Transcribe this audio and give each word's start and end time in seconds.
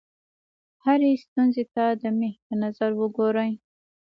هرې 0.85 1.11
ستونزې 1.23 1.63
ته 1.73 1.85
د 2.01 2.03
مېخ 2.17 2.35
په 2.45 2.53
نظر 2.63 2.89
وګورئ. 2.99 3.51